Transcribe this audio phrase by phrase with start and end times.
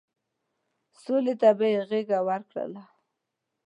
[1.01, 2.83] سولې ته به يې غېږه ورکوله.